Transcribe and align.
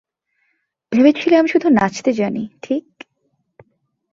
ভেবেছিলে 0.91 1.35
আমি 1.35 1.49
শুধু 1.49 1.67
নাচতে 1.69 2.11
জানি, 2.13 2.43
ঠিক? 2.61 2.85